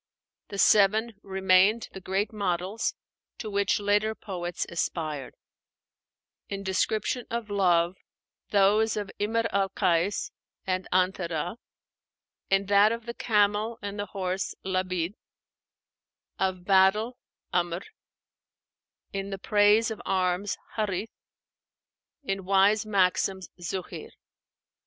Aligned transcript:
The 0.47 0.57
seven 0.57 1.13
remained 1.21 1.87
the 1.91 2.01
great 2.01 2.33
models, 2.33 2.95
to 3.37 3.51
which 3.51 3.79
later 3.79 4.15
poets 4.15 4.65
aspired: 4.67 5.35
in 6.49 6.63
description 6.63 7.27
of 7.29 7.51
love, 7.51 7.97
those 8.49 8.97
of 8.97 9.11
Imr 9.19 9.45
al 9.53 9.69
Kais 9.69 10.31
and 10.65 10.87
'Antara; 10.91 11.57
in 12.49 12.65
that 12.65 12.91
of 12.91 13.05
the 13.05 13.13
camel 13.13 13.77
and 13.83 13.99
the 13.99 14.07
horse, 14.07 14.55
Labîd; 14.65 15.13
of 16.39 16.65
battle, 16.65 17.19
'Amr; 17.53 17.83
in 19.13 19.29
the 19.29 19.37
praise 19.37 19.91
of 19.91 20.01
arms, 20.03 20.57
Hárith; 20.77 21.11
in 22.23 22.43
wise 22.43 22.87
maxims, 22.87 23.49
Zuhéir. 23.59 24.09